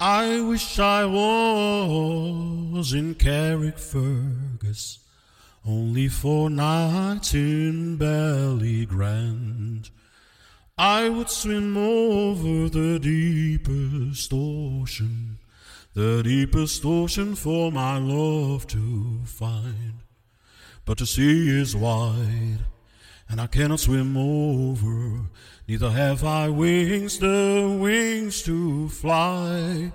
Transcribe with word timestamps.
I 0.00 0.40
wish 0.40 0.78
I 0.78 1.04
was 1.06 2.92
in 2.92 3.16
Carrickfergus, 3.16 4.98
only 5.66 6.06
for 6.06 6.48
nights 6.48 7.34
in 7.34 7.98
Ballygrand. 7.98 9.90
I 10.78 11.08
would 11.08 11.28
swim 11.28 11.76
over 11.76 12.68
the 12.68 13.00
deepest 13.00 14.30
ocean, 14.32 15.38
the 15.94 16.22
deepest 16.22 16.84
ocean 16.84 17.34
for 17.34 17.72
my 17.72 17.98
love 17.98 18.68
to 18.68 19.22
find. 19.24 19.94
But 20.84 20.98
the 20.98 21.06
sea 21.06 21.60
is 21.60 21.74
wide, 21.74 22.60
and 23.28 23.40
I 23.40 23.46
cannot 23.46 23.80
swim 23.80 24.16
over, 24.16 25.26
neither 25.66 25.90
have 25.90 26.24
I 26.24 26.48
wings, 26.48 27.18
the 27.18 27.78
wings 27.80 28.42
to 28.44 28.88
fly. 28.88 29.92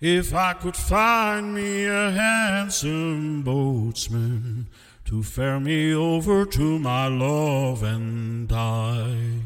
If 0.00 0.32
I 0.32 0.54
could 0.54 0.76
find 0.76 1.54
me 1.54 1.84
a 1.84 2.10
handsome 2.10 3.42
boatsman 3.44 4.66
to 5.06 5.22
ferry 5.22 5.60
me 5.60 5.92
over 5.92 6.46
to 6.46 6.78
my 6.78 7.08
love 7.08 7.82
and 7.82 8.48
die. 8.48 9.40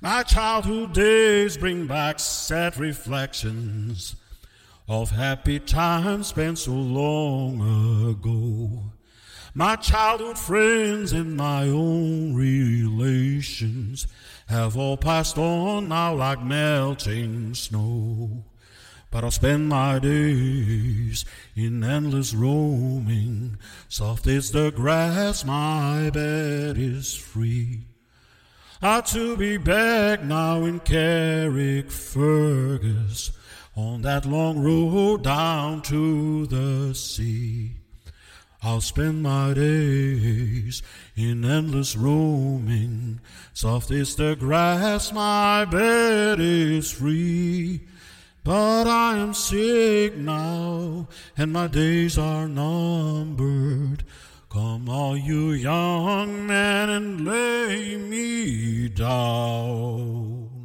My 0.00 0.22
childhood 0.22 0.92
days 0.92 1.56
bring 1.56 1.86
back 1.86 2.20
sad 2.20 2.76
reflections 2.76 4.14
of 4.86 5.10
happy 5.10 5.58
times 5.58 6.28
spent 6.28 6.58
so 6.58 6.72
long 6.72 7.60
ago. 8.10 8.87
My 9.54 9.76
childhood 9.76 10.38
friends 10.38 11.12
and 11.12 11.36
my 11.36 11.64
own 11.64 12.34
relations 12.34 14.06
have 14.48 14.76
all 14.76 14.96
passed 14.96 15.38
on 15.38 15.88
now 15.88 16.14
like 16.14 16.42
melting 16.42 17.54
snow. 17.54 18.44
But 19.10 19.24
I'll 19.24 19.30
spend 19.30 19.70
my 19.70 19.98
days 19.98 21.24
in 21.56 21.82
endless 21.82 22.34
roaming. 22.34 23.56
Soft 23.88 24.26
is 24.26 24.50
the 24.50 24.70
grass, 24.70 25.46
my 25.46 26.10
bed 26.10 26.76
is 26.76 27.14
free. 27.14 27.86
Ah, 28.82 29.00
to 29.00 29.34
be 29.36 29.56
back 29.56 30.22
now 30.22 30.64
in 30.64 30.80
Carrickfergus 30.80 33.30
on 33.74 34.02
that 34.02 34.26
long 34.26 34.60
road 34.60 35.24
down 35.24 35.80
to 35.82 36.46
the 36.46 36.94
sea. 36.94 37.67
I'll 38.62 38.80
spend 38.80 39.22
my 39.22 39.54
days 39.54 40.82
in 41.14 41.44
endless 41.44 41.96
roaming. 41.96 43.20
Soft 43.54 43.90
is 43.92 44.16
the 44.16 44.34
grass, 44.34 45.12
my 45.12 45.64
bed 45.64 46.40
is 46.40 46.90
free. 46.90 47.86
But 48.42 48.86
I 48.86 49.18
am 49.18 49.34
sick 49.34 50.16
now, 50.16 51.06
and 51.36 51.52
my 51.52 51.68
days 51.68 52.18
are 52.18 52.48
numbered. 52.48 54.04
Come, 54.48 54.88
all 54.88 55.16
you 55.16 55.52
young 55.52 56.46
men, 56.46 56.88
and 56.88 57.24
lay 57.24 57.96
me 57.96 58.88
down. 58.88 60.57